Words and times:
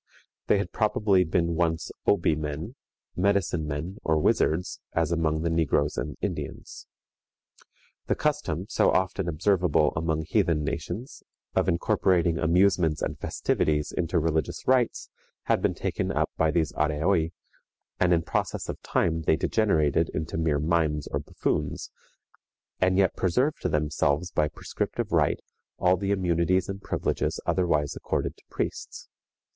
They 0.47 0.57
had 0.57 0.71
probably 0.71 1.23
been 1.23 1.53
once 1.53 1.91
Obi 2.07 2.35
men, 2.35 2.73
medicine 3.15 3.67
men, 3.67 3.99
or 4.03 4.17
wizards, 4.17 4.79
as 4.93 5.11
among 5.11 5.43
the 5.43 5.49
negroes 5.51 5.95
and 5.95 6.17
Indians. 6.21 6.87
The 8.07 8.15
custom, 8.15 8.65
so 8.67 8.89
often 8.89 9.29
observable 9.29 9.93
among 9.95 10.23
heathen 10.25 10.63
nations, 10.63 11.21
of 11.53 11.69
incorporating 11.69 12.39
amusements 12.39 13.03
and 13.03 13.19
festivities 13.19 13.91
into 13.91 14.17
religious 14.17 14.67
rites, 14.67 15.07
had 15.43 15.61
been 15.61 15.75
taken 15.75 16.11
up 16.11 16.31
by 16.35 16.49
these 16.49 16.71
Areoi, 16.71 17.31
and 17.99 18.11
in 18.11 18.23
process 18.23 18.69
of 18.69 18.81
time 18.81 19.21
they 19.21 19.35
degenerated 19.35 20.09
into 20.15 20.35
mere 20.35 20.57
mimes 20.57 21.05
or 21.09 21.19
buffoons, 21.19 21.91
and 22.79 22.97
yet 22.97 23.15
preserved 23.15 23.61
to 23.61 23.69
themselves 23.69 24.31
by 24.31 24.47
prescriptive 24.47 25.11
right 25.11 25.39
all 25.77 25.95
the 25.95 26.09
immunities 26.09 26.67
and 26.67 26.81
privileges 26.81 27.39
otherwise 27.45 27.95
accorded 27.95 28.35
to 28.37 28.43
priests. 28.49 29.07